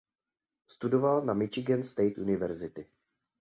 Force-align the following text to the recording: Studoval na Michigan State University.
Studoval 0.67 1.21
na 1.25 1.33
Michigan 1.33 1.83
State 1.83 2.17
University. 2.21 2.85